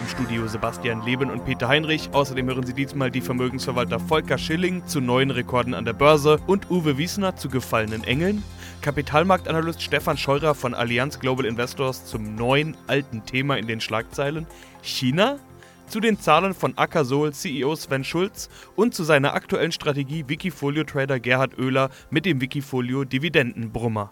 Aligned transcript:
Im 0.00 0.08
Studio 0.08 0.48
Sebastian 0.48 1.04
Leben 1.04 1.30
und 1.30 1.44
Peter 1.44 1.68
Heinrich. 1.68 2.08
Außerdem 2.12 2.48
hören 2.48 2.64
Sie 2.64 2.72
diesmal 2.72 3.10
die 3.10 3.20
Vermögensverwalter 3.20 4.00
Volker 4.00 4.38
Schilling 4.38 4.86
zu 4.86 5.00
neuen 5.00 5.30
Rekorden 5.30 5.74
an 5.74 5.84
der 5.84 5.92
Börse 5.92 6.38
und 6.46 6.70
Uwe 6.70 6.96
Wiesner 6.96 7.36
zu 7.36 7.50
gefallenen 7.50 8.02
Engeln. 8.04 8.42
Kapitalmarktanalyst 8.80 9.82
Stefan 9.82 10.16
Scheurer 10.16 10.54
von 10.54 10.72
Allianz 10.72 11.18
Global 11.18 11.44
Investors 11.44 12.06
zum 12.06 12.34
neuen 12.34 12.78
alten 12.86 13.26
Thema 13.26 13.58
in 13.58 13.66
den 13.66 13.82
Schlagzeilen 13.82 14.46
China, 14.80 15.38
zu 15.86 16.00
den 16.00 16.18
Zahlen 16.18 16.54
von 16.54 16.78
Akasol 16.78 17.34
CEO 17.34 17.76
Sven 17.76 18.04
Schulz 18.04 18.48
und 18.76 18.94
zu 18.94 19.04
seiner 19.04 19.34
aktuellen 19.34 19.72
Strategie 19.72 20.24
Wikifolio-Trader 20.26 21.20
Gerhard 21.20 21.58
Oehler 21.58 21.90
mit 22.08 22.24
dem 22.24 22.40
Wikifolio 22.40 23.04
Dividendenbrummer. 23.04 24.10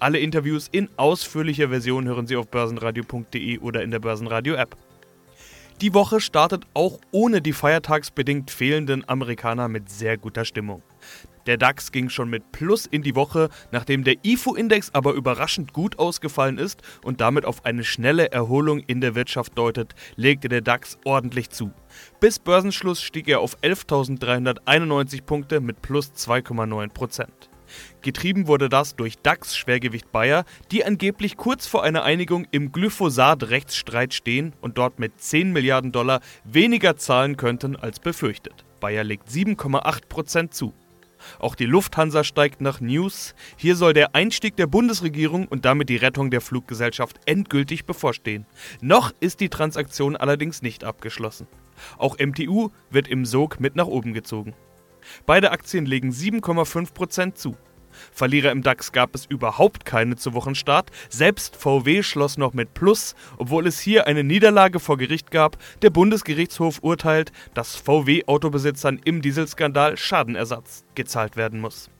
Alle 0.00 0.18
Interviews 0.18 0.68
in 0.70 0.90
ausführlicher 0.98 1.70
Version 1.70 2.06
hören 2.06 2.26
Sie 2.26 2.36
auf 2.36 2.48
börsenradio.de 2.48 3.58
oder 3.60 3.82
in 3.82 3.90
der 3.90 4.00
Börsenradio-App. 4.00 4.76
Die 5.80 5.94
Woche 5.94 6.20
startet 6.20 6.66
auch 6.74 6.98
ohne 7.10 7.40
die 7.40 7.54
feiertagsbedingt 7.54 8.50
fehlenden 8.50 9.08
Amerikaner 9.08 9.66
mit 9.68 9.88
sehr 9.88 10.18
guter 10.18 10.44
Stimmung. 10.44 10.82
Der 11.46 11.56
DAX 11.56 11.90
ging 11.90 12.10
schon 12.10 12.28
mit 12.28 12.52
Plus 12.52 12.84
in 12.84 13.02
die 13.02 13.14
Woche, 13.14 13.48
nachdem 13.72 14.04
der 14.04 14.16
IFO-Index 14.22 14.90
aber 14.92 15.14
überraschend 15.14 15.72
gut 15.72 15.98
ausgefallen 15.98 16.58
ist 16.58 16.82
und 17.02 17.22
damit 17.22 17.46
auf 17.46 17.64
eine 17.64 17.82
schnelle 17.82 18.30
Erholung 18.30 18.80
in 18.80 19.00
der 19.00 19.14
Wirtschaft 19.14 19.56
deutet, 19.56 19.94
legte 20.16 20.50
der 20.50 20.60
DAX 20.60 20.98
ordentlich 21.06 21.48
zu. 21.48 21.70
Bis 22.20 22.38
Börsenschluss 22.38 23.00
stieg 23.00 23.26
er 23.28 23.40
auf 23.40 23.56
11.391 23.60 25.22
Punkte 25.22 25.60
mit 25.60 25.80
plus 25.80 26.12
2,9 26.12 26.92
Prozent. 26.92 27.49
Getrieben 28.02 28.46
wurde 28.46 28.68
das 28.68 28.96
durch 28.96 29.18
DAX-Schwergewicht 29.18 30.12
Bayer, 30.12 30.44
die 30.70 30.84
angeblich 30.84 31.36
kurz 31.36 31.66
vor 31.66 31.82
einer 31.82 32.02
Einigung 32.02 32.46
im 32.50 32.72
Glyphosat-Rechtsstreit 32.72 34.14
stehen 34.14 34.54
und 34.60 34.78
dort 34.78 34.98
mit 34.98 35.20
10 35.20 35.52
Milliarden 35.52 35.92
Dollar 35.92 36.20
weniger 36.44 36.96
zahlen 36.96 37.36
könnten 37.36 37.76
als 37.76 38.00
befürchtet. 38.00 38.64
Bayer 38.80 39.04
legt 39.04 39.28
7,8% 39.28 40.50
zu. 40.50 40.72
Auch 41.38 41.54
die 41.54 41.66
Lufthansa 41.66 42.24
steigt 42.24 42.60
nach 42.60 42.80
News. 42.80 43.34
Hier 43.56 43.76
soll 43.76 43.92
der 43.92 44.14
Einstieg 44.14 44.56
der 44.56 44.66
Bundesregierung 44.66 45.46
und 45.48 45.64
damit 45.64 45.88
die 45.88 45.96
Rettung 45.96 46.30
der 46.30 46.40
Fluggesellschaft 46.40 47.20
endgültig 47.26 47.84
bevorstehen. 47.84 48.46
Noch 48.80 49.12
ist 49.20 49.40
die 49.40 49.48
Transaktion 49.48 50.16
allerdings 50.16 50.62
nicht 50.62 50.84
abgeschlossen. 50.84 51.46
Auch 51.98 52.18
MTU 52.18 52.70
wird 52.90 53.08
im 53.08 53.24
Sog 53.24 53.60
mit 53.60 53.76
nach 53.76 53.86
oben 53.86 54.12
gezogen. 54.12 54.54
Beide 55.26 55.50
Aktien 55.50 55.86
legen 55.86 56.10
7,5% 56.10 57.34
zu. 57.34 57.56
Verlierer 58.12 58.52
im 58.52 58.62
DAX 58.62 58.92
gab 58.92 59.14
es 59.14 59.26
überhaupt 59.26 59.84
keine 59.84 60.16
zu 60.16 60.34
Wochenstart. 60.34 60.90
Selbst 61.08 61.56
VW 61.56 62.02
schloss 62.02 62.38
noch 62.38 62.54
mit 62.54 62.74
Plus, 62.74 63.14
obwohl 63.38 63.66
es 63.66 63.80
hier 63.80 64.06
eine 64.06 64.24
Niederlage 64.24 64.80
vor 64.80 64.96
Gericht 64.96 65.30
gab. 65.30 65.56
Der 65.82 65.90
Bundesgerichtshof 65.90 66.78
urteilt, 66.82 67.32
dass 67.54 67.76
VW-Autobesitzern 67.76 69.00
im 69.04 69.22
Dieselskandal 69.22 69.96
Schadenersatz 69.96 70.84
gezahlt 70.94 71.36
werden 71.36 71.60
muss. 71.60 71.90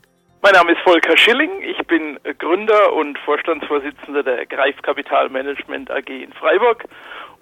Mein 0.43 0.53
Name 0.53 0.71
ist 0.71 0.81
Volker 0.81 1.15
Schilling. 1.15 1.61
Ich 1.61 1.85
bin 1.85 2.19
Gründer 2.39 2.93
und 2.93 3.17
Vorstandsvorsitzender 3.19 4.23
der 4.23 4.47
Greif 4.47 4.81
Kapital 4.81 5.29
Management 5.29 5.91
AG 5.91 6.09
in 6.09 6.33
Freiburg 6.33 6.85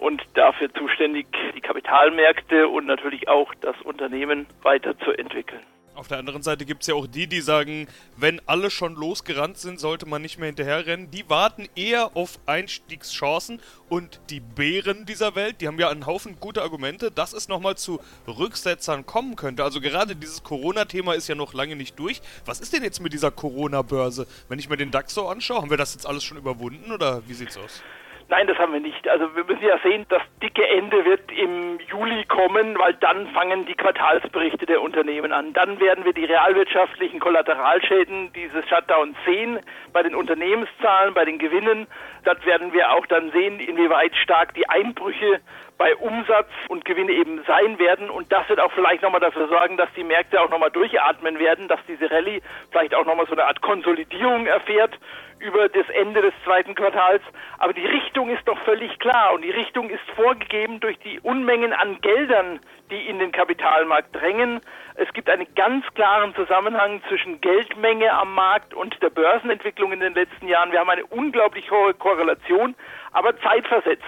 und 0.00 0.22
dafür 0.34 0.72
zuständig, 0.72 1.26
die 1.54 1.60
Kapitalmärkte 1.60 2.68
und 2.68 2.86
natürlich 2.86 3.28
auch 3.28 3.54
das 3.60 3.76
Unternehmen 3.82 4.46
weiterzuentwickeln. 4.62 5.60
Auf 5.94 6.08
der 6.08 6.18
anderen 6.18 6.40
Seite 6.40 6.64
gibt 6.64 6.82
es 6.82 6.86
ja 6.86 6.94
auch 6.94 7.06
die, 7.06 7.26
die 7.26 7.42
sagen, 7.42 7.86
wenn 8.16 8.40
alle 8.46 8.70
schon 8.70 8.94
losgerannt 8.94 9.58
sind, 9.58 9.78
sollte 9.78 10.06
man 10.06 10.22
nicht 10.22 10.38
mehr 10.38 10.46
hinterherrennen. 10.46 11.10
Die 11.10 11.28
warten 11.28 11.68
eher 11.74 12.16
auf 12.16 12.38
Einstiegschancen 12.46 13.60
und 13.90 14.20
die 14.30 14.40
Bären 14.40 15.04
dieser 15.04 15.34
Welt, 15.34 15.60
die 15.60 15.66
haben 15.66 15.78
ja 15.78 15.90
einen 15.90 16.06
Haufen 16.06 16.40
gute 16.40 16.62
Argumente, 16.62 17.10
dass 17.10 17.34
es 17.34 17.48
nochmal 17.48 17.76
zu 17.76 18.00
Rücksetzern 18.26 19.04
kommen 19.04 19.36
könnte. 19.36 19.62
Also 19.62 19.82
gerade 19.82 20.16
dieses 20.16 20.42
Corona-Thema 20.42 21.12
ist 21.12 21.28
ja 21.28 21.34
noch 21.34 21.52
lange 21.52 21.76
nicht 21.76 21.98
durch. 21.98 22.22
Was 22.46 22.60
ist 22.60 22.72
denn 22.72 22.82
jetzt 22.82 23.00
mit 23.00 23.12
dieser 23.12 23.30
Corona-Börse? 23.30 24.26
Wenn 24.48 24.58
ich 24.58 24.70
mir 24.70 24.78
den 24.78 24.92
DAX 24.92 25.12
so 25.12 25.28
anschaue, 25.28 25.60
haben 25.60 25.70
wir 25.70 25.76
das 25.76 25.92
jetzt 25.92 26.06
alles 26.06 26.24
schon 26.24 26.38
überwunden 26.38 26.92
oder 26.92 27.28
wie 27.28 27.34
sieht's 27.34 27.58
aus? 27.58 27.82
Nein, 28.30 28.46
das 28.46 28.56
haben 28.58 28.72
wir 28.72 28.78
nicht. 28.78 29.08
Also 29.08 29.34
wir 29.34 29.42
müssen 29.42 29.64
ja 29.64 29.76
sehen, 29.82 30.06
das 30.08 30.22
dicke 30.40 30.64
Ende 30.64 31.04
wird 31.04 31.32
im 31.32 31.80
Juli 31.90 32.24
kommen, 32.26 32.78
weil 32.78 32.94
dann 32.94 33.26
fangen 33.32 33.66
die 33.66 33.74
Quartalsberichte 33.74 34.66
der 34.66 34.82
Unternehmen 34.82 35.32
an. 35.32 35.52
Dann 35.52 35.80
werden 35.80 36.04
wir 36.04 36.12
die 36.12 36.26
realwirtschaftlichen 36.26 37.18
Kollateralschäden 37.18 38.32
dieses 38.32 38.68
Shutdowns 38.68 39.16
sehen, 39.26 39.58
bei 39.92 40.04
den 40.04 40.14
Unternehmenszahlen, 40.14 41.12
bei 41.12 41.24
den 41.24 41.40
Gewinnen. 41.40 41.88
Dort 42.22 42.46
werden 42.46 42.72
wir 42.72 42.92
auch 42.92 43.04
dann 43.06 43.32
sehen, 43.32 43.58
inwieweit 43.58 44.14
stark 44.14 44.54
die 44.54 44.68
Einbrüche 44.68 45.40
bei 45.80 45.96
Umsatz 45.96 46.50
und 46.68 46.84
Gewinne 46.84 47.12
eben 47.12 47.42
sein 47.46 47.78
werden. 47.78 48.10
Und 48.10 48.30
das 48.30 48.46
wird 48.50 48.60
auch 48.60 48.70
vielleicht 48.72 49.00
nochmal 49.00 49.22
dafür 49.22 49.48
sorgen, 49.48 49.78
dass 49.78 49.88
die 49.96 50.04
Märkte 50.04 50.38
auch 50.38 50.50
nochmal 50.50 50.70
durchatmen 50.70 51.38
werden, 51.38 51.68
dass 51.68 51.80
diese 51.88 52.10
Rallye 52.10 52.42
vielleicht 52.70 52.94
auch 52.94 53.06
nochmal 53.06 53.24
so 53.24 53.32
eine 53.32 53.46
Art 53.46 53.62
Konsolidierung 53.62 54.46
erfährt 54.46 54.98
über 55.38 55.70
das 55.70 55.88
Ende 55.88 56.20
des 56.20 56.34
zweiten 56.44 56.74
Quartals. 56.74 57.22
Aber 57.56 57.72
die 57.72 57.86
Richtung 57.86 58.28
ist 58.28 58.46
doch 58.46 58.58
völlig 58.58 58.98
klar 58.98 59.32
und 59.32 59.40
die 59.40 59.50
Richtung 59.50 59.88
ist 59.88 60.04
vorgegeben 60.16 60.80
durch 60.80 60.98
die 60.98 61.18
Unmengen 61.20 61.72
an 61.72 61.98
Geldern, 62.02 62.60
die 62.90 63.08
in 63.08 63.18
den 63.18 63.32
Kapitalmarkt 63.32 64.14
drängen. 64.14 64.60
Es 64.96 65.10
gibt 65.14 65.30
einen 65.30 65.46
ganz 65.54 65.86
klaren 65.94 66.34
Zusammenhang 66.34 67.00
zwischen 67.08 67.40
Geldmenge 67.40 68.12
am 68.12 68.34
Markt 68.34 68.74
und 68.74 69.02
der 69.02 69.08
Börsenentwicklung 69.08 69.92
in 69.92 70.00
den 70.00 70.12
letzten 70.12 70.46
Jahren. 70.46 70.72
Wir 70.72 70.80
haben 70.80 70.90
eine 70.90 71.06
unglaublich 71.06 71.70
hohe 71.70 71.94
Korrelation, 71.94 72.74
aber 73.12 73.34
zeitversetzt. 73.40 74.04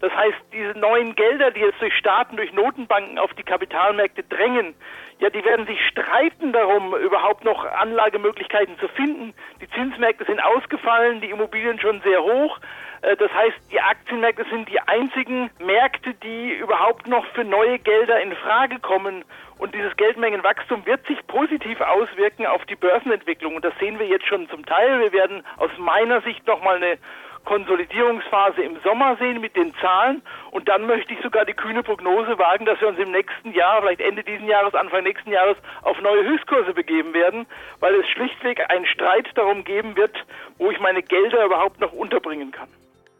Das 0.00 0.14
heißt, 0.14 0.36
diese 0.52 0.78
neuen 0.78 1.14
Gelder, 1.14 1.50
die 1.50 1.60
jetzt 1.60 1.80
durch 1.80 1.94
Staaten, 1.96 2.36
durch 2.36 2.52
Notenbanken 2.52 3.18
auf 3.18 3.32
die 3.34 3.42
Kapitalmärkte 3.42 4.22
drängen, 4.24 4.74
ja, 5.20 5.30
die 5.30 5.44
werden 5.44 5.66
sich 5.66 5.80
streiten 5.86 6.52
darum, 6.52 6.94
überhaupt 6.96 7.44
noch 7.44 7.64
Anlagemöglichkeiten 7.64 8.78
zu 8.78 8.88
finden. 8.88 9.32
Die 9.60 9.70
Zinsmärkte 9.70 10.24
sind 10.24 10.42
ausgefallen, 10.42 11.20
die 11.20 11.30
Immobilien 11.30 11.78
schon 11.78 12.00
sehr 12.02 12.22
hoch. 12.22 12.58
Äh, 13.02 13.16
das 13.16 13.32
heißt, 13.32 13.56
die 13.70 13.80
Aktienmärkte 13.80 14.44
sind 14.50 14.68
die 14.68 14.80
einzigen 14.80 15.50
Märkte, 15.60 16.14
die 16.14 16.52
überhaupt 16.54 17.06
noch 17.06 17.24
für 17.26 17.44
neue 17.44 17.78
Gelder 17.78 18.20
in 18.20 18.34
Frage 18.34 18.80
kommen. 18.80 19.24
Und 19.56 19.74
dieses 19.74 19.96
Geldmengenwachstum 19.96 20.84
wird 20.84 21.06
sich 21.06 21.24
positiv 21.28 21.80
auswirken 21.80 22.46
auf 22.46 22.64
die 22.66 22.74
Börsenentwicklung. 22.74 23.54
Und 23.54 23.64
das 23.64 23.74
sehen 23.78 23.98
wir 23.98 24.06
jetzt 24.06 24.26
schon 24.26 24.48
zum 24.48 24.66
Teil. 24.66 25.00
Wir 25.00 25.12
werden 25.12 25.44
aus 25.58 25.70
meiner 25.78 26.22
Sicht 26.22 26.46
nochmal 26.46 26.76
eine 26.76 26.98
Konsolidierungsphase 27.44 28.62
im 28.62 28.76
Sommer 28.82 29.16
sehen 29.18 29.40
mit 29.40 29.54
den 29.56 29.74
Zahlen 29.80 30.22
und 30.50 30.68
dann 30.68 30.86
möchte 30.86 31.12
ich 31.12 31.20
sogar 31.22 31.44
die 31.44 31.52
kühne 31.52 31.82
Prognose 31.82 32.38
wagen, 32.38 32.64
dass 32.64 32.80
wir 32.80 32.88
uns 32.88 32.98
im 32.98 33.10
nächsten 33.10 33.52
Jahr, 33.52 33.80
vielleicht 33.80 34.00
Ende 34.00 34.22
diesen 34.22 34.46
Jahres, 34.46 34.74
Anfang 34.74 35.04
nächsten 35.04 35.30
Jahres 35.30 35.56
auf 35.82 36.00
neue 36.00 36.24
Höchstkurse 36.24 36.72
begeben 36.72 37.12
werden, 37.12 37.46
weil 37.80 37.94
es 37.94 38.06
schlichtweg 38.08 38.60
einen 38.68 38.86
Streit 38.86 39.26
darum 39.34 39.64
geben 39.64 39.96
wird, 39.96 40.16
wo 40.58 40.70
ich 40.70 40.80
meine 40.80 41.02
Gelder 41.02 41.44
überhaupt 41.44 41.80
noch 41.80 41.92
unterbringen 41.92 42.50
kann. 42.50 42.68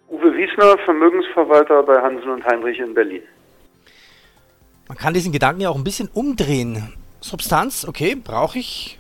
Uwe 0.09 0.35
Wiesner, 0.37 0.79
Vermögensverwalter 0.85 1.83
bei 1.83 2.01
Hansen 2.01 2.31
und 2.31 2.45
Heinrich 2.45 2.79
in 2.79 2.95
Berlin. 2.95 3.23
Man 4.89 4.99
kann 4.99 5.15
diesen 5.15 5.33
Gedanken 5.33 5.63
ja 5.63 5.71
auch 5.71 5.77
ein 5.77 5.85
bisschen 5.85 6.09
umdrehen. 6.13 6.93
Substanz, 7.21 7.87
okay, 7.89 8.15
brauche 8.15 8.59
ich 8.59 8.99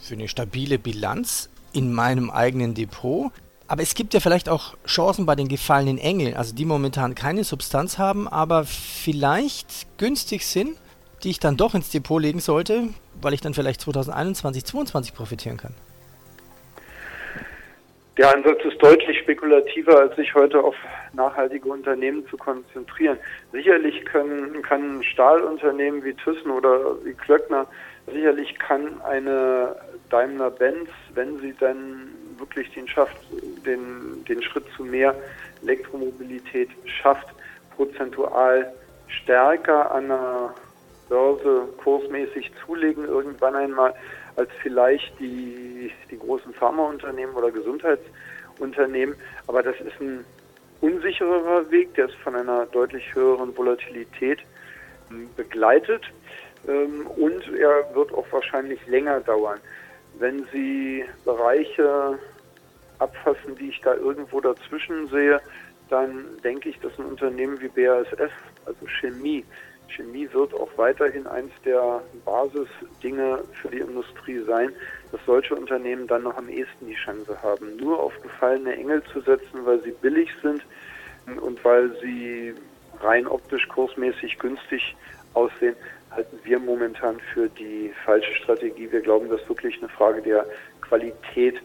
für 0.00 0.14
eine 0.14 0.28
stabile 0.28 0.78
Bilanz 0.78 1.50
in 1.72 1.92
meinem 1.92 2.30
eigenen 2.30 2.74
Depot. 2.74 3.32
Aber 3.68 3.82
es 3.82 3.94
gibt 3.94 4.14
ja 4.14 4.20
vielleicht 4.20 4.48
auch 4.48 4.76
Chancen 4.86 5.26
bei 5.26 5.34
den 5.34 5.48
gefallenen 5.48 5.98
Engeln, 5.98 6.36
also 6.36 6.54
die 6.54 6.64
momentan 6.64 7.14
keine 7.14 7.42
Substanz 7.42 7.98
haben, 7.98 8.28
aber 8.28 8.64
vielleicht 8.64 9.86
günstig 9.98 10.46
sind, 10.46 10.76
die 11.24 11.30
ich 11.30 11.40
dann 11.40 11.56
doch 11.56 11.74
ins 11.74 11.90
Depot 11.90 12.22
legen 12.22 12.38
sollte, 12.38 12.88
weil 13.20 13.34
ich 13.34 13.40
dann 13.40 13.54
vielleicht 13.54 13.80
2021, 13.80 14.64
2022 14.64 15.14
profitieren 15.14 15.56
kann. 15.56 15.74
Der 18.16 18.34
Ansatz 18.34 18.64
ist 18.64 18.82
deutlich 18.82 19.18
spekulativer, 19.18 19.98
als 19.98 20.16
sich 20.16 20.34
heute 20.34 20.62
auf 20.62 20.74
nachhaltige 21.12 21.68
Unternehmen 21.68 22.26
zu 22.28 22.36
konzentrieren. 22.36 23.18
Sicherlich 23.52 24.04
können, 24.06 24.62
kann 24.62 24.98
ein 24.98 25.02
Stahlunternehmen 25.02 26.02
wie 26.02 26.14
Thyssen 26.14 26.50
oder 26.50 27.04
wie 27.04 27.12
Klöckner, 27.12 27.66
sicherlich 28.06 28.58
kann 28.58 29.00
eine 29.02 29.76
Daimler-Benz, 30.08 30.88
wenn 31.14 31.38
sie 31.40 31.54
dann 31.58 32.14
wirklich 32.38 32.70
den, 32.72 32.88
schafft, 32.88 33.16
den, 33.66 34.24
den 34.28 34.42
Schritt 34.42 34.64
zu 34.76 34.84
mehr 34.84 35.14
Elektromobilität 35.62 36.70
schafft, 36.84 37.28
prozentual 37.76 38.72
stärker 39.08 39.90
an 39.90 40.08
der 40.08 40.54
Börse 41.08 41.68
kursmäßig 41.82 42.50
zulegen 42.64 43.04
irgendwann 43.04 43.54
einmal 43.54 43.94
als 44.36 44.50
vielleicht 44.62 45.18
die, 45.20 45.92
die 46.10 46.18
großen 46.18 46.52
Pharmaunternehmen 46.54 47.34
oder 47.34 47.50
Gesundheitsunternehmen 47.50 48.26
Unternehmen. 48.58 49.14
Aber 49.46 49.62
das 49.62 49.76
ist 49.80 50.00
ein 50.00 50.24
unsicherer 50.80 51.70
Weg, 51.70 51.94
der 51.94 52.06
ist 52.06 52.14
von 52.16 52.34
einer 52.34 52.66
deutlich 52.66 53.14
höheren 53.14 53.56
Volatilität 53.56 54.40
ähm, 55.10 55.28
begleitet 55.36 56.02
ähm, 56.68 57.06
und 57.06 57.42
er 57.58 57.94
wird 57.94 58.12
auch 58.12 58.26
wahrscheinlich 58.30 58.84
länger 58.86 59.20
dauern. 59.20 59.58
Wenn 60.18 60.46
Sie 60.52 61.04
Bereiche 61.24 62.18
abfassen, 62.98 63.56
die 63.56 63.70
ich 63.70 63.80
da 63.80 63.94
irgendwo 63.94 64.40
dazwischen 64.40 65.08
sehe, 65.08 65.40
dann 65.88 66.24
denke 66.42 66.68
ich, 66.68 66.78
dass 66.80 66.98
ein 66.98 67.06
Unternehmen 67.06 67.60
wie 67.60 67.68
BASF, 67.68 68.32
also 68.64 68.86
Chemie, 68.86 69.44
Chemie 69.88 70.28
wird 70.32 70.52
auch 70.54 70.70
weiterhin 70.76 71.26
eins 71.26 71.52
der 71.64 72.02
Basisdinge 72.24 73.44
für 73.60 73.68
die 73.68 73.78
Industrie 73.78 74.40
sein, 74.40 74.72
dass 75.12 75.20
solche 75.24 75.54
Unternehmen 75.54 76.06
dann 76.06 76.24
noch 76.24 76.36
am 76.36 76.48
ehesten 76.48 76.86
die 76.86 76.94
Chance 76.94 77.40
haben. 77.42 77.76
Nur 77.76 78.00
auf 78.00 78.12
gefallene 78.20 78.74
Engel 78.74 79.02
zu 79.12 79.20
setzen, 79.20 79.64
weil 79.64 79.80
sie 79.82 79.92
billig 79.92 80.30
sind 80.42 80.64
und 81.40 81.64
weil 81.64 81.90
sie 82.00 82.54
rein 83.00 83.26
optisch 83.26 83.66
kursmäßig 83.68 84.38
günstig 84.38 84.96
aussehen, 85.34 85.76
halten 86.10 86.38
wir 86.44 86.58
momentan 86.58 87.20
für 87.32 87.48
die 87.48 87.92
falsche 88.04 88.34
Strategie. 88.34 88.90
Wir 88.90 89.00
glauben, 89.00 89.28
dass 89.28 89.46
wirklich 89.48 89.78
eine 89.78 89.88
Frage 89.88 90.22
der 90.22 90.46
Qualität 90.80 91.60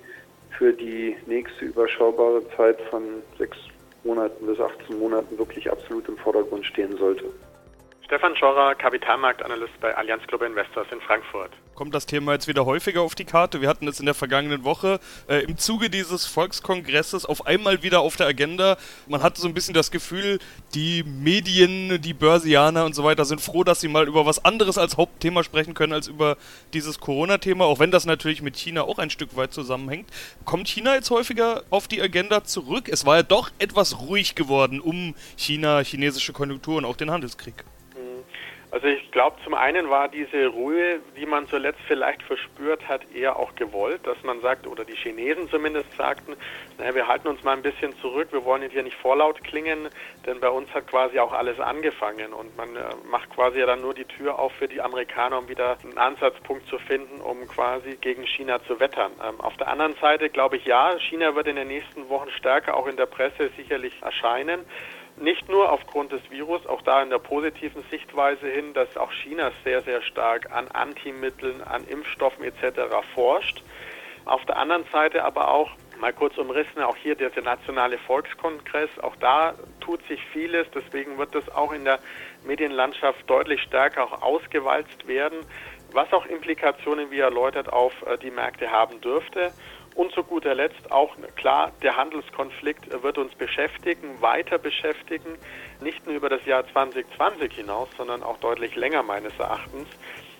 für 0.57 0.73
die 0.73 1.15
nächste 1.25 1.65
überschaubare 1.65 2.47
Zeit 2.55 2.79
von 2.89 3.23
sechs 3.37 3.57
Monaten 4.03 4.45
bis 4.45 4.59
18 4.59 4.97
Monaten 4.97 5.37
wirklich 5.37 5.69
absolut 5.71 6.07
im 6.07 6.17
Vordergrund 6.17 6.65
stehen 6.65 6.95
sollte. 6.97 7.25
Stefan 8.03 8.35
Schorrer, 8.35 8.75
Kapitalmarktanalyst 8.75 9.79
bei 9.79 9.95
Allianz 9.95 10.25
Global 10.27 10.47
Investors 10.47 10.87
in 10.91 10.99
Frankfurt. 11.01 11.51
Kommt 11.73 11.95
das 11.95 12.05
Thema 12.05 12.33
jetzt 12.33 12.49
wieder 12.49 12.65
häufiger 12.65 13.01
auf 13.01 13.15
die 13.15 13.23
Karte? 13.23 13.61
Wir 13.61 13.69
hatten 13.69 13.87
es 13.87 13.99
in 13.99 14.05
der 14.05 14.13
vergangenen 14.13 14.65
Woche 14.65 14.99
äh, 15.27 15.43
im 15.45 15.57
Zuge 15.57 15.89
dieses 15.89 16.25
Volkskongresses 16.25 17.25
auf 17.25 17.47
einmal 17.47 17.81
wieder 17.81 18.01
auf 18.01 18.17
der 18.17 18.27
Agenda. 18.27 18.77
Man 19.07 19.23
hatte 19.23 19.39
so 19.39 19.47
ein 19.47 19.53
bisschen 19.53 19.73
das 19.73 19.89
Gefühl, 19.89 20.39
die 20.75 21.03
Medien, 21.03 22.01
die 22.01 22.13
Börsianer 22.13 22.83
und 22.83 22.93
so 22.93 23.05
weiter 23.05 23.23
sind 23.23 23.39
froh, 23.39 23.63
dass 23.63 23.79
sie 23.79 23.87
mal 23.87 24.05
über 24.05 24.25
was 24.25 24.43
anderes 24.43 24.77
als 24.77 24.97
Hauptthema 24.97 25.43
sprechen 25.43 25.73
können 25.73 25.93
als 25.93 26.07
über 26.07 26.35
dieses 26.73 26.99
Corona-Thema, 26.99 27.63
auch 27.65 27.79
wenn 27.79 27.89
das 27.89 28.05
natürlich 28.05 28.41
mit 28.41 28.57
China 28.57 28.83
auch 28.83 28.99
ein 28.99 29.09
Stück 29.09 29.37
weit 29.37 29.53
zusammenhängt. 29.53 30.09
Kommt 30.43 30.67
China 30.67 30.95
jetzt 30.95 31.09
häufiger 31.09 31.63
auf 31.69 31.87
die 31.87 32.01
Agenda 32.01 32.43
zurück? 32.43 32.89
Es 32.89 33.05
war 33.05 33.15
ja 33.15 33.23
doch 33.23 33.49
etwas 33.59 33.99
ruhig 34.01 34.35
geworden 34.35 34.81
um 34.81 35.15
China, 35.37 35.79
chinesische 35.79 36.33
Konjunktur 36.33 36.77
und 36.77 36.85
auch 36.85 36.97
den 36.97 37.11
Handelskrieg. 37.11 37.63
Also 38.71 38.87
ich 38.87 39.11
glaube, 39.11 39.35
zum 39.43 39.53
einen 39.53 39.89
war 39.89 40.07
diese 40.07 40.47
Ruhe, 40.47 41.01
die 41.17 41.25
man 41.25 41.45
zuletzt 41.47 41.81
vielleicht 41.87 42.23
verspürt 42.23 42.87
hat, 42.87 43.01
eher 43.13 43.35
auch 43.35 43.53
gewollt, 43.55 44.07
dass 44.07 44.23
man 44.23 44.39
sagt, 44.39 44.65
oder 44.65 44.85
die 44.85 44.95
Chinesen 44.95 45.49
zumindest 45.49 45.91
sagten, 45.97 46.37
naja, 46.77 46.95
wir 46.95 47.07
halten 47.07 47.27
uns 47.27 47.43
mal 47.43 47.51
ein 47.51 47.61
bisschen 47.61 47.93
zurück, 47.97 48.29
wir 48.31 48.45
wollen 48.45 48.69
hier 48.69 48.83
nicht 48.83 48.95
vorlaut 48.95 49.43
klingen, 49.43 49.89
denn 50.25 50.39
bei 50.39 50.47
uns 50.47 50.73
hat 50.73 50.87
quasi 50.87 51.19
auch 51.19 51.33
alles 51.33 51.59
angefangen 51.59 52.31
und 52.31 52.55
man 52.55 52.73
äh, 52.77 52.79
macht 53.09 53.29
quasi 53.31 53.59
ja 53.59 53.65
dann 53.65 53.81
nur 53.81 53.93
die 53.93 54.05
Tür 54.05 54.39
auf 54.39 54.53
für 54.53 54.69
die 54.69 54.79
Amerikaner, 54.79 55.39
um 55.39 55.49
wieder 55.49 55.77
einen 55.83 55.97
Ansatzpunkt 55.97 56.65
zu 56.67 56.79
finden, 56.79 57.19
um 57.19 57.45
quasi 57.49 57.97
gegen 57.99 58.25
China 58.25 58.63
zu 58.63 58.79
wettern. 58.79 59.11
Ähm, 59.21 59.41
auf 59.41 59.57
der 59.57 59.67
anderen 59.67 59.95
Seite 59.95 60.29
glaube 60.29 60.55
ich, 60.55 60.65
ja, 60.65 60.97
China 60.97 61.35
wird 61.35 61.47
in 61.47 61.57
den 61.57 61.67
nächsten 61.67 62.07
Wochen 62.07 62.29
stärker 62.31 62.77
auch 62.77 62.87
in 62.87 62.95
der 62.95 63.05
Presse 63.05 63.49
sicherlich 63.57 64.01
erscheinen. 64.01 64.61
Nicht 65.21 65.49
nur 65.49 65.71
aufgrund 65.71 66.11
des 66.11 66.31
Virus, 66.31 66.65
auch 66.65 66.81
da 66.81 67.03
in 67.03 67.11
der 67.11 67.19
positiven 67.19 67.83
Sichtweise 67.91 68.47
hin, 68.47 68.73
dass 68.73 68.97
auch 68.97 69.11
China 69.11 69.51
sehr, 69.63 69.83
sehr 69.83 70.01
stark 70.01 70.51
an 70.51 70.67
Antimitteln, 70.69 71.61
an 71.61 71.83
Impfstoffen 71.87 72.43
etc. 72.43 72.79
forscht. 73.13 73.61
Auf 74.25 74.43
der 74.45 74.57
anderen 74.57 74.83
Seite 74.91 75.23
aber 75.23 75.49
auch, 75.51 75.69
mal 75.99 76.11
kurz 76.11 76.39
umrissen, 76.39 76.81
auch 76.81 76.95
hier 76.95 77.13
der, 77.13 77.29
der 77.29 77.43
nationale 77.43 77.99
Volkskongress, 77.99 78.89
auch 79.03 79.15
da 79.17 79.53
tut 79.79 80.01
sich 80.07 80.19
vieles, 80.33 80.65
deswegen 80.73 81.19
wird 81.19 81.35
das 81.35 81.47
auch 81.53 81.71
in 81.71 81.85
der 81.85 81.99
Medienlandschaft 82.43 83.29
deutlich 83.29 83.61
stärker 83.61 84.05
auch 84.05 84.23
ausgewalzt 84.23 85.07
werden, 85.07 85.37
was 85.91 86.11
auch 86.13 86.25
Implikationen, 86.25 87.11
wie 87.11 87.19
erläutert, 87.19 87.71
auf 87.71 87.93
äh, 88.07 88.17
die 88.17 88.31
Märkte 88.31 88.71
haben 88.71 88.99
dürfte. 89.01 89.51
Und 89.95 90.13
zu 90.13 90.23
guter 90.23 90.55
Letzt 90.55 90.91
auch 90.91 91.15
klar, 91.35 91.71
der 91.83 91.97
Handelskonflikt 91.97 93.03
wird 93.03 93.17
uns 93.17 93.35
beschäftigen, 93.35 94.21
weiter 94.21 94.57
beschäftigen, 94.57 95.37
nicht 95.81 96.05
nur 96.05 96.15
über 96.15 96.29
das 96.29 96.45
Jahr 96.45 96.65
2020 96.71 97.53
hinaus, 97.53 97.89
sondern 97.97 98.23
auch 98.23 98.37
deutlich 98.37 98.75
länger 98.75 99.03
meines 99.03 99.37
Erachtens. 99.37 99.87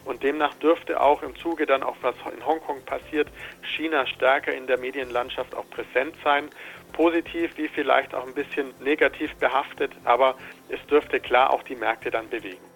Und 0.06 0.24
demnach 0.24 0.56
dürfte 0.56 1.00
auch 1.00 1.22
im 1.22 1.36
Zuge 1.36 1.66
dann 1.66 1.84
auch 1.84 1.96
was 2.02 2.16
in 2.34 2.46
Hongkong 2.46 2.84
passiert, 2.86 3.28
China 3.76 4.08
stärker 4.08 4.54
in 4.54 4.66
der 4.66 4.80
Medienlandschaft 4.80 5.54
auch 5.54 5.70
präsent 5.70 6.16
sein. 6.24 6.50
Positiv 6.94 7.58
wie 7.58 7.68
vielleicht 7.68 8.16
auch 8.16 8.26
ein 8.26 8.34
bisschen 8.34 8.74
negativ 8.80 9.36
behaftet, 9.36 9.92
aber 10.04 10.36
es 10.70 10.84
dürfte 10.88 11.20
klar 11.20 11.52
auch 11.52 11.64
die 11.64 11.76
Märkte 11.76 12.10
dann 12.10 12.30
bewegen. 12.30 12.71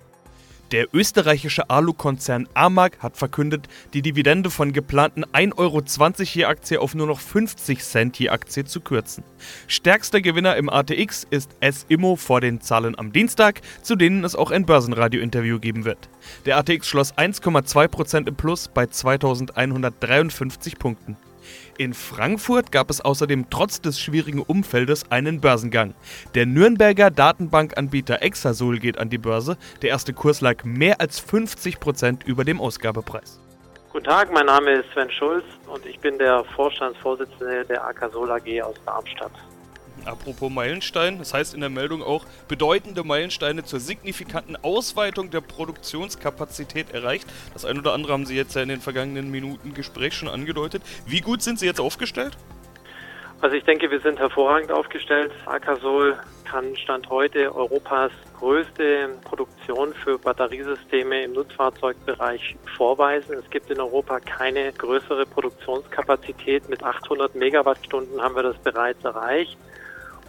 Der 0.72 0.88
österreichische 0.94 1.70
Alu-Konzern 1.70 2.50
Amag 2.56 2.98
hat 3.00 3.18
verkündet, 3.18 3.68
die 3.94 4.02
Dividende 4.02 4.50
von 4.50 4.74
geplanten 4.74 5.24
1,20 5.24 5.58
Euro 5.58 5.84
je 6.24 6.46
Aktie 6.46 6.82
auf 6.82 6.96
nur 6.96 7.06
noch 7.06 7.20
50 7.20 7.80
Cent 7.84 8.18
je 8.18 8.30
Aktie 8.30 8.66
zu 8.66 8.82
kürzen. 8.82 9.24
Stärkster 9.68 10.22
Gewinner 10.22 10.56
im 10.56 10.70
ATX 10.70 11.28
ist 11.30 11.52
S-Immo 11.60 12.16
vor 12.16 12.42
den 12.42 12.62
Zahlen 12.62 12.98
am 12.98 13.12
Dienstag, 13.12 13.62
zu 13.84 13.96
denen 13.96 14.24
es 14.24 14.36
auch 14.36 14.50
ein 14.50 14.66
Börsenradio-Interview 14.66 15.60
geben 15.60 15.86
wird. 15.86 16.10
Der 16.48 16.58
ATX 16.58 16.88
schloss 16.88 17.14
1,2% 17.14 18.28
im 18.28 18.36
Plus 18.36 18.68
bei 18.74 18.88
2153 18.88 20.80
Punkten. 20.80 21.16
In 21.78 21.94
Frankfurt 21.94 22.72
gab 22.72 22.90
es 22.90 23.02
außerdem 23.02 23.50
trotz 23.50 23.82
des 23.82 24.00
schwierigen 24.00 24.42
Umfeldes 24.42 25.12
einen 25.12 25.42
Börsengang. 25.42 25.94
Der 26.34 26.46
Nürnberger 26.46 27.12
Datenbankanbieter 27.12 28.22
Exasol 28.22 28.80
geht 28.80 28.98
an 28.98 29.10
die 29.10 29.18
Börse. 29.18 29.58
Der 29.82 29.90
erste 29.90 30.14
Kurs 30.14 30.40
lag 30.40 30.64
mehr 30.64 31.02
als 31.02 31.20
50 31.20 31.82
Prozent 31.82 32.24
über 32.24 32.46
dem 32.46 32.62
Ausgabepreis. 32.62 33.42
Guten 33.92 34.06
Tag, 34.06 34.32
mein 34.32 34.46
Name 34.46 34.72
ist 34.72 34.90
Sven 34.94 35.12
Schulz 35.12 35.44
und 35.68 35.86
ich 35.86 36.00
bin 36.00 36.18
der 36.18 36.46
Vorstandsvorsitzende 36.56 37.66
der 37.66 37.86
Akasol 37.86 38.32
AG 38.32 38.62
aus 38.62 38.76
Darmstadt. 38.86 39.34
Apropos 40.06 40.52
Meilenstein, 40.52 41.18
das 41.20 41.34
heißt 41.34 41.54
in 41.54 41.62
der 41.62 41.70
Meldung 41.70 42.04
auch 42.04 42.26
bedeutende 42.48 43.04
Meilensteine 43.04 43.64
zur 43.64 43.80
signifikanten 43.80 44.56
Ausweitung 44.58 45.32
der 45.32 45.42
Produktionskapazität 45.42 46.92
erreicht. 46.94 47.28
Das 47.54 47.66
ein 47.66 47.78
oder 47.78 47.94
andere 47.94 48.14
haben 48.14 48.26
Sie 48.26 48.36
jetzt 48.36 48.56
ja 48.56 48.62
in 48.62 48.70
den 48.70 48.82
vergangenen 48.82 49.32
Minuten 49.32 49.74
Gespräch 49.74 50.14
schon 50.14 50.30
angedeutet. 50.30 50.82
Wie 51.06 51.22
gut 51.22 51.42
sind 51.42 51.60
Sie 51.60 51.66
jetzt 51.66 51.80
aufgestellt? 51.80 52.38
Also 53.42 53.56
ich 53.58 53.64
denke, 53.64 53.92
wir 53.92 54.00
sind 54.00 54.18
hervorragend 54.18 54.72
aufgestellt. 54.72 55.32
Akasol 55.46 56.18
kann 56.46 56.76
Stand 56.78 57.10
heute 57.10 57.54
Europas 57.54 58.12
größte 58.40 59.10
Produktion 59.24 59.94
für 59.94 60.18
Batteriesysteme 60.18 61.24
im 61.24 61.34
Nutzfahrzeugbereich 61.34 62.56
vorweisen. 62.78 63.36
Es 63.36 63.50
gibt 63.50 63.70
in 63.70 63.80
Europa 63.80 64.20
keine 64.20 64.72
größere 64.74 65.26
Produktionskapazität. 65.26 66.70
Mit 66.70 66.84
800 66.84 67.36
Megawattstunden 67.36 68.22
haben 68.22 68.36
wir 68.36 68.44
das 68.44 68.58
bereits 68.58 69.04
erreicht. 69.04 69.58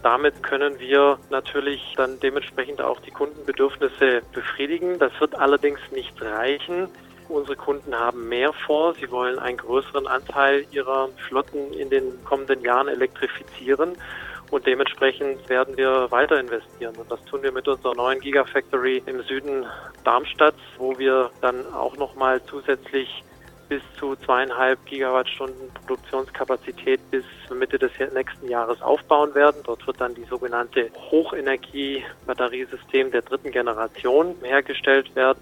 Damit 0.07 0.41
können 0.41 0.79
wir 0.79 1.19
natürlich 1.31 1.93
dann 1.97 2.17
dementsprechend 2.21 2.79
auch 2.79 3.01
die 3.01 3.11
Kundenbedürfnisse 3.11 4.21
befriedigen. 4.31 4.97
Das 4.99 5.11
wird 5.19 5.35
allerdings 5.37 5.81
nicht 5.91 6.21
reichen. 6.21 6.87
Unsere 7.27 7.57
Kunden 7.57 7.93
haben 7.93 8.29
mehr 8.29 8.53
vor. 8.53 8.93
Sie 8.93 9.11
wollen 9.11 9.37
einen 9.37 9.57
größeren 9.57 10.07
Anteil 10.07 10.65
ihrer 10.71 11.09
Flotten 11.27 11.73
in 11.73 11.89
den 11.89 12.23
kommenden 12.23 12.61
Jahren 12.61 12.87
elektrifizieren. 12.87 13.97
Und 14.49 14.65
dementsprechend 14.65 15.49
werden 15.49 15.75
wir 15.75 16.09
weiter 16.09 16.39
investieren. 16.39 16.95
Und 16.95 17.11
das 17.11 17.21
tun 17.25 17.43
wir 17.43 17.51
mit 17.51 17.67
unserer 17.67 17.93
neuen 17.93 18.21
Gigafactory 18.21 19.03
im 19.07 19.21
Süden 19.23 19.65
Darmstadts, 20.05 20.61
wo 20.77 20.97
wir 20.97 21.31
dann 21.41 21.65
auch 21.73 21.97
nochmal 21.97 22.41
zusätzlich 22.45 23.25
bis 23.69 23.83
zu 23.99 24.15
zweieinhalb 24.15 24.83
Gigawattstunden 24.85 25.71
Produktionskapazität 25.73 26.99
bis 27.11 27.25
Mitte 27.53 27.77
des 27.77 27.91
nächsten 28.13 28.49
Jahres 28.49 28.81
aufbauen 28.81 29.35
werden. 29.35 29.61
Dort 29.63 29.85
wird 29.85 30.01
dann 30.01 30.15
die 30.15 30.23
sogenannte 30.25 30.89
Hochenergie-Batteriesystem 31.11 33.11
der 33.11 33.23
dritten 33.23 33.51
Generation 33.51 34.35
hergestellt 34.41 35.13
werden. 35.15 35.41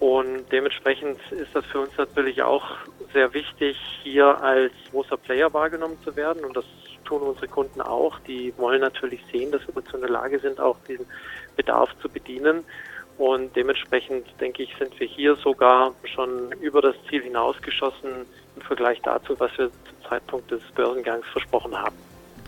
Und 0.00 0.44
dementsprechend 0.52 1.18
ist 1.32 1.54
das 1.54 1.64
für 1.66 1.80
uns 1.80 1.90
natürlich 1.98 2.40
auch 2.42 2.64
sehr 3.12 3.34
wichtig, 3.34 3.76
hier 4.02 4.40
als 4.40 4.72
großer 4.90 5.16
Player 5.16 5.52
wahrgenommen 5.52 5.98
zu 6.04 6.14
werden. 6.14 6.44
Und 6.44 6.56
das 6.56 6.64
tun 7.04 7.22
unsere 7.22 7.48
Kunden 7.48 7.80
auch. 7.80 8.20
Die 8.20 8.54
wollen 8.58 8.80
natürlich 8.80 9.20
sehen, 9.32 9.50
dass 9.50 9.66
wir 9.66 9.74
dazu 9.74 9.96
in 9.96 10.02
der 10.02 10.10
Lage 10.10 10.38
sind, 10.38 10.60
auch 10.60 10.76
diesen 10.86 11.06
Bedarf 11.56 11.90
zu 12.00 12.08
bedienen. 12.08 12.64
Und 13.18 13.54
dementsprechend 13.56 14.26
denke 14.40 14.62
ich, 14.62 14.74
sind 14.78 14.98
wir 14.98 15.06
hier 15.06 15.34
sogar 15.36 15.92
schon 16.14 16.52
über 16.60 16.80
das 16.80 16.94
Ziel 17.08 17.22
hinausgeschossen 17.22 18.26
im 18.54 18.62
Vergleich 18.62 19.00
dazu, 19.02 19.34
was 19.38 19.50
wir 19.58 19.70
zum 19.70 20.08
Zeitpunkt 20.08 20.50
des 20.50 20.62
Börsengangs 20.74 21.26
versprochen 21.32 21.76
haben. 21.76 21.96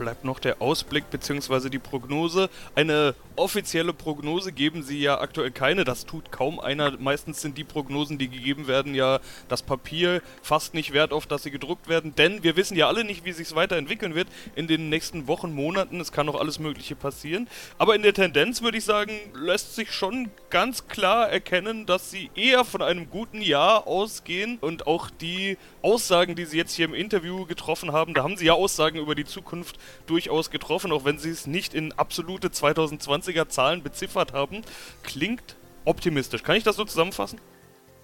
Bleibt 0.01 0.25
noch 0.25 0.39
der 0.39 0.63
Ausblick 0.63 1.11
bzw. 1.11 1.69
die 1.69 1.79
Prognose. 1.79 2.49
Eine 2.75 3.15
offizielle 3.37 3.93
Prognose 3.93 4.51
geben 4.51 4.83
Sie 4.83 4.99
ja 4.99 5.21
aktuell 5.21 5.51
keine. 5.51 5.85
Das 5.85 6.07
tut 6.07 6.33
kaum 6.33 6.59
einer. 6.59 6.97
Meistens 6.99 7.43
sind 7.43 7.59
die 7.59 7.65
Prognosen, 7.65 8.17
die 8.17 8.29
gegeben 8.29 8.67
werden, 8.67 8.95
ja 8.95 9.21
das 9.49 9.63
Papier 9.63 10.23
fast 10.43 10.73
nicht 10.73 10.93
wert, 10.93 11.13
auf 11.13 11.27
das 11.27 11.43
sie 11.43 11.51
gedruckt 11.51 11.89
werden. 11.89 12.15
Denn 12.17 12.43
wir 12.43 12.57
wissen 12.57 12.77
ja 12.77 12.89
alle 12.89 13.05
nicht, 13.05 13.27
wie 13.27 13.33
sich 13.33 13.55
weiterentwickeln 13.55 14.15
wird 14.15 14.29
in 14.57 14.67
den 14.67 14.89
nächsten 14.89 15.27
Wochen, 15.27 15.55
Monaten. 15.55 16.01
Es 16.01 16.13
kann 16.13 16.27
noch 16.27 16.41
alles 16.41 16.59
Mögliche 16.59 16.97
passieren. 16.97 17.47
Aber 17.77 17.95
in 17.95 18.03
der 18.03 18.15
Tendenz 18.15 18.63
würde 18.63 18.79
ich 18.79 18.85
sagen, 18.85 19.13
lässt 19.35 19.75
sich 19.77 19.93
schon 19.93 20.31
ganz 20.49 20.89
klar 20.89 21.29
erkennen, 21.29 21.85
dass 21.85 22.11
Sie 22.11 22.31
eher 22.35 22.65
von 22.65 22.81
einem 22.81 23.11
guten 23.11 23.43
Jahr 23.43 23.87
ausgehen 23.87 24.57
und 24.63 24.87
auch 24.87 25.11
die 25.11 25.59
Aussagen, 25.83 26.37
die 26.37 26.47
Sie 26.47 26.57
jetzt 26.57 26.75
hier 26.75 26.87
im 26.87 26.95
Interview 26.95 27.45
getroffen 27.45 27.93
haben, 27.93 28.15
da 28.15 28.23
haben 28.23 28.39
Sie 28.39 28.47
ja 28.47 28.55
Aussagen 28.55 28.99
über 28.99 29.15
die 29.15 29.27
Zukunft 29.27 29.79
durchaus 30.07 30.51
getroffen, 30.51 30.93
auch 30.93 31.05
wenn 31.05 31.19
Sie 31.19 31.31
es 31.31 31.47
nicht 31.47 31.75
in 31.75 31.93
absolute 31.93 32.49
2020er 32.49 33.49
Zahlen 33.49 33.83
beziffert 33.83 34.33
haben. 34.33 34.63
Klingt 35.03 35.57
optimistisch. 35.85 36.43
Kann 36.43 36.57
ich 36.57 36.65
das 36.65 36.77
so 36.77 36.85
zusammenfassen? 36.85 37.41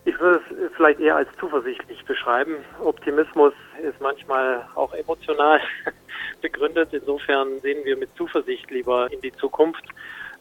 Ich 0.04 0.18
würde 0.20 0.40
es 0.50 0.72
vielleicht 0.76 1.00
eher 1.00 1.16
als 1.16 1.28
zuversichtlich 1.40 2.04
beschreiben. 2.04 2.56
Optimismus 2.80 3.52
ist 3.82 4.00
manchmal 4.00 4.64
auch 4.76 4.94
emotional 4.94 5.60
begründet. 6.40 6.90
Insofern 6.92 7.58
sehen 7.60 7.84
wir 7.84 7.96
mit 7.96 8.14
Zuversicht 8.16 8.70
lieber 8.70 9.10
in 9.12 9.20
die 9.20 9.32
Zukunft. 9.32 9.84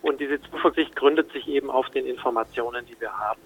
Und 0.03 0.19
diese 0.19 0.39
Zuversicht 0.39 0.95
gründet 0.95 1.31
sich 1.31 1.47
eben 1.47 1.71
auf 1.71 1.89
den 1.89 2.05
Informationen, 2.05 2.85
die 2.85 2.99
wir 3.01 3.11
haben. 3.17 3.41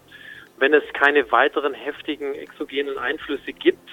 Wenn 0.58 0.74
es 0.74 0.84
keine 0.92 1.32
weiteren 1.32 1.74
heftigen 1.74 2.36
exogenen 2.36 2.98
Einflüsse 2.98 3.54
gibt, 3.54 3.90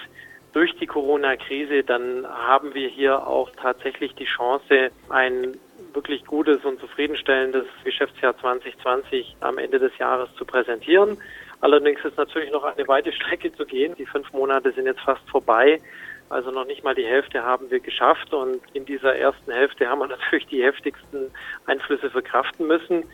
durch 0.57 0.75
die 0.77 0.87
Corona-Krise, 0.87 1.83
dann 1.83 2.27
haben 2.27 2.73
wir 2.73 2.89
hier 2.89 3.27
auch 3.27 3.51
tatsächlich 3.61 4.15
die 4.15 4.25
Chance, 4.25 4.91
ein 5.11 5.59
wirklich 5.93 6.25
gutes 6.25 6.65
und 6.65 6.81
zufriedenstellendes 6.81 7.67
Geschäftsjahr 7.85 8.35
2020 8.39 9.37
am 9.41 9.59
Ende 9.59 9.79
des 9.79 9.93
Jahres 9.99 10.31
zu 10.39 10.47
präsentieren. 10.47 11.19
Allerdings 11.61 12.03
ist 12.07 12.17
natürlich 12.17 12.51
noch 12.53 12.65
eine 12.65 12.89
weite 12.89 13.13
Strecke 13.21 13.53
zu 13.55 13.67
gehen. 13.67 13.97
Die 13.99 14.07
fünf 14.07 14.33
Monate 14.33 14.73
sind 14.73 14.87
jetzt 14.87 15.03
fast 15.03 15.29
vorbei. 15.29 15.79
Also 16.31 16.51
noch 16.51 16.67
nicht 16.67 16.83
mal 16.83 16.95
die 16.95 17.05
Hälfte 17.05 17.43
haben 17.43 17.71
wir 17.71 17.81
geschafft. 17.81 18.33
Und 18.33 18.63
in 18.73 18.87
dieser 18.87 19.15
ersten 19.15 19.53
Hälfte 19.53 19.87
haben 19.91 19.99
wir 19.99 20.07
natürlich 20.17 20.47
die 20.47 20.65
heftigsten 20.65 21.33
Einflüsse 21.67 22.09
verkraften 22.09 22.67
müssen. 22.67 23.05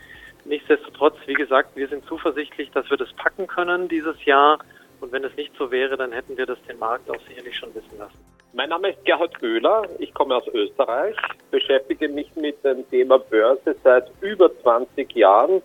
Nichtsdestotrotz, 0.44 1.16
wie 1.26 1.34
gesagt, 1.34 1.75
wir 1.75 1.88
sind 1.88 2.06
zuversichtlich, 2.06 2.70
dass 2.70 2.88
wir 2.88 2.99
das 2.99 3.12
packen 3.14 3.49
können 3.49 3.88
dieses 3.88 4.25
Jahr. 4.25 4.61
Und 5.02 5.11
wenn 5.11 5.25
es 5.25 5.37
nicht 5.37 5.50
so 5.59 5.68
wäre, 5.73 5.97
dann 5.97 6.12
hätten 6.12 6.37
wir 6.37 6.47
das 6.47 6.59
den 6.68 6.78
Markt 6.78 7.11
auch 7.11 7.18
sicherlich 7.28 7.56
schon 7.56 7.75
wissen 7.75 7.99
lassen. 7.99 8.16
Mein 8.52 8.68
Name 8.68 8.90
ist 8.90 9.04
Gerhard 9.04 9.37
Köhler, 9.37 9.82
ich 9.99 10.14
komme 10.14 10.37
aus 10.37 10.47
Österreich, 10.54 11.16
beschäftige 11.50 12.09
mich 12.09 12.30
mit 12.37 12.62
dem 12.64 12.88
Thema 12.88 13.18
Börse 13.18 13.75
seit 13.82 14.04
über 14.21 14.49
20 14.62 15.12
Jahren, 15.16 15.61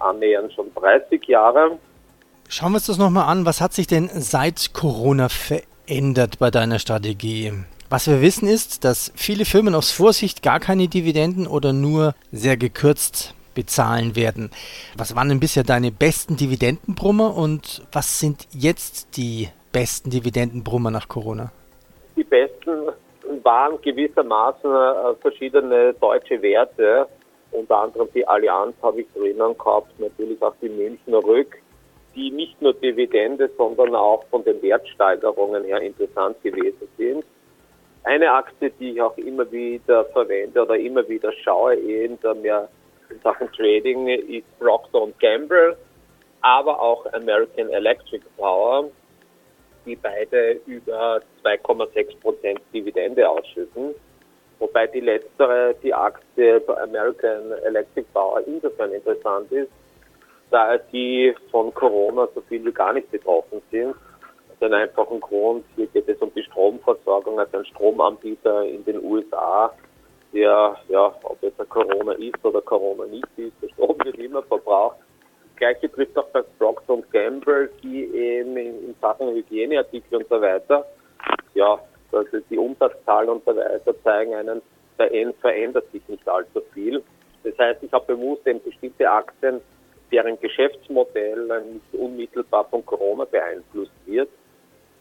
annähernd 0.00 0.52
schon 0.52 0.66
30 0.74 1.26
Jahre. 1.26 1.78
Schauen 2.50 2.72
wir 2.72 2.76
uns 2.76 2.86
das 2.86 2.98
nochmal 2.98 3.26
an. 3.26 3.46
Was 3.46 3.62
hat 3.62 3.72
sich 3.72 3.86
denn 3.86 4.10
seit 4.12 4.74
Corona 4.74 5.30
verändert 5.30 6.38
bei 6.38 6.50
deiner 6.50 6.78
Strategie? 6.78 7.52
Was 7.88 8.06
wir 8.06 8.20
wissen 8.20 8.46
ist, 8.46 8.84
dass 8.84 9.12
viele 9.16 9.46
Firmen 9.46 9.74
aus 9.74 9.92
Vorsicht 9.92 10.42
gar 10.42 10.60
keine 10.60 10.88
Dividenden 10.88 11.46
oder 11.46 11.72
nur 11.72 12.14
sehr 12.32 12.58
gekürzt 12.58 13.34
bezahlen 13.54 14.16
werden. 14.16 14.50
Was 14.96 15.14
waren 15.16 15.28
denn 15.28 15.40
bisher 15.40 15.62
deine 15.62 15.90
besten 15.90 16.36
Dividendenbrummer 16.36 17.36
und 17.36 17.82
was 17.92 18.20
sind 18.20 18.46
jetzt 18.52 19.16
die 19.16 19.48
besten 19.72 20.10
Dividendenbrummer 20.10 20.90
nach 20.90 21.08
Corona? 21.08 21.52
Die 22.16 22.24
besten 22.24 22.88
waren 23.42 23.80
gewissermaßen 23.82 24.70
äh, 24.70 25.14
verschiedene 25.20 25.94
deutsche 25.94 26.40
Werte. 26.42 27.06
Unter 27.50 27.78
anderem 27.78 28.08
die 28.14 28.26
Allianz 28.26 28.74
habe 28.82 29.02
ich 29.02 29.06
drinnen 29.14 29.56
gehabt, 29.56 29.98
natürlich 29.98 30.40
auch 30.42 30.54
die 30.60 30.68
Münchner 30.68 31.22
Rück, 31.24 31.56
die 32.14 32.30
nicht 32.30 32.60
nur 32.60 32.74
Dividende, 32.74 33.50
sondern 33.56 33.94
auch 33.94 34.24
von 34.30 34.44
den 34.44 34.60
Wertsteigerungen 34.62 35.64
her 35.64 35.80
interessant 35.80 36.40
gewesen 36.42 36.88
sind. 36.96 37.24
Eine 38.04 38.32
Aktie, 38.32 38.70
die 38.78 38.92
ich 38.92 39.02
auch 39.02 39.16
immer 39.16 39.50
wieder 39.50 40.04
verwende 40.06 40.62
oder 40.62 40.76
immer 40.76 41.08
wieder 41.08 41.32
schaue, 41.32 41.76
eben 41.76 42.18
mehr 42.42 42.68
in 43.14 43.20
Sachen 43.20 43.50
Trading 43.52 44.08
ist 44.08 44.58
Procter 44.58 45.08
Gamble, 45.20 45.76
aber 46.40 46.80
auch 46.80 47.06
American 47.12 47.70
Electric 47.70 48.22
Power, 48.36 48.90
die 49.86 49.96
beide 49.96 50.60
über 50.66 51.20
2,6 51.44 52.20
Prozent 52.20 52.60
Dividende 52.72 53.28
ausschütten. 53.28 53.94
Wobei 54.58 54.86
die 54.86 55.00
letztere, 55.00 55.74
die 55.82 55.92
Aktie 55.92 56.62
American 56.68 57.52
Electric 57.64 58.06
Power 58.12 58.40
insofern 58.46 58.92
interessant 58.92 59.50
ist, 59.52 59.70
da 60.50 60.78
die 60.92 61.34
von 61.50 61.72
Corona 61.74 62.28
so 62.34 62.40
viel 62.42 62.64
wie 62.64 62.72
gar 62.72 62.92
nicht 62.92 63.10
betroffen 63.10 63.60
sind. 63.70 63.90
Aus 63.90 64.62
einem 64.62 64.74
einfachen 64.74 65.20
Grund, 65.20 65.64
hier 65.74 65.86
geht 65.88 66.08
es 66.08 66.18
um 66.18 66.32
die 66.34 66.44
Stromversorgung, 66.44 67.40
also 67.40 67.58
ein 67.58 67.64
Stromanbieter 67.66 68.64
in 68.64 68.84
den 68.84 69.02
USA, 69.02 69.72
der, 70.34 70.76
ja, 70.88 71.14
ob 71.22 71.42
es 71.42 71.52
ein 71.58 71.68
Corona 71.68 72.12
ist 72.12 72.44
oder 72.44 72.60
Corona 72.60 73.06
nicht 73.06 73.26
ist, 73.36 73.52
der 73.62 73.68
Strom 73.68 73.96
wird 74.02 74.18
immer 74.18 74.42
verbraucht. 74.42 74.96
Das 75.50 75.56
Gleiche 75.56 75.90
trifft 75.90 76.18
auch 76.18 76.28
bei 76.28 76.42
Procter 76.58 76.98
Gamble, 77.12 77.70
die 77.82 78.04
eben 78.04 78.56
in, 78.56 78.94
Sachen 79.00 79.34
Hygieneartikel 79.34 80.18
und 80.18 80.28
so 80.28 80.40
weiter, 80.40 80.84
ja, 81.54 81.78
also 82.12 82.38
die 82.50 82.58
Umsatzzahlen 82.58 83.28
und 83.28 83.44
so 83.44 83.56
weiter 83.56 83.94
zeigen 84.02 84.34
einen, 84.34 84.60
der 84.98 85.12
N 85.12 85.32
verändert 85.40 85.90
sich 85.92 86.06
nicht 86.08 86.26
allzu 86.28 86.60
viel. 86.72 87.02
Das 87.44 87.56
heißt, 87.58 87.82
ich 87.82 87.92
habe 87.92 88.14
bewusst 88.14 88.46
eben 88.46 88.62
bestimmte 88.62 89.08
Aktien, 89.08 89.60
deren 90.10 90.38
Geschäftsmodell 90.40 91.62
nicht 91.72 91.94
unmittelbar 92.00 92.64
von 92.66 92.84
Corona 92.86 93.24
beeinflusst 93.24 93.92
wird. 94.06 94.28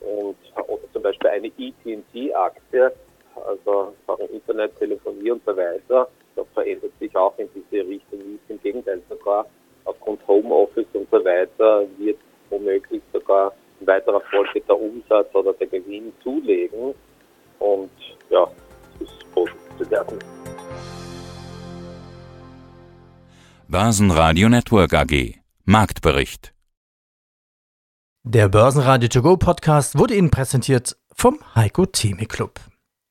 Und, 0.02 0.36
oder 0.68 0.82
zum 0.92 1.02
Beispiel 1.02 1.30
eine 1.30 1.48
ET&C-Aktie, 1.48 2.92
also 3.38 3.94
Sachen 4.08 4.30
Internet, 4.30 4.78
Telefonie 4.80 5.32
und 5.32 5.42
so 5.46 5.56
weiter. 5.56 6.08
Das 6.36 6.46
verändert 6.54 6.92
sich 7.00 7.16
auch 7.16 7.38
in 7.38 7.48
diese 7.54 7.88
Richtung 7.88 8.20
nicht. 8.20 8.44
Im 8.50 8.62
Gegenteil 8.62 9.02
sogar 9.10 9.46
aufgrund 9.86 10.26
Homeoffice 10.28 10.86
und 10.94 11.08
so 11.12 11.24
weiter 11.24 11.86
wird 11.98 12.18
womöglich 12.50 13.02
sogar 13.12 13.54
in 13.80 13.88
weiterer 13.88 14.22
Folge 14.32 14.62
der 14.62 14.80
Umsatz 14.80 15.34
oder 15.34 15.54
der 15.54 15.68
Gewinn 15.68 16.14
zulegen. 16.24 16.94
Und 17.60 17.92
ja, 18.30 18.48
das 19.00 19.10
ist 19.10 19.32
positiv 19.34 19.78
zu 19.78 19.92
werden. 19.92 20.20
Börsenradio 23.68 24.50
Network 24.50 24.94
AG 24.94 25.40
Marktbericht 25.66 26.54
Der 28.24 28.50
Börsenradio 28.50 29.10
To 29.10 29.22
Go 29.22 29.38
Podcast 29.38 29.98
wurde 29.98 30.16
Ihnen 30.16 30.30
präsentiert 30.30 30.96
vom 31.16 31.40
Heiko 31.56 31.86
Theme 31.86 32.26
Club. 32.26 32.60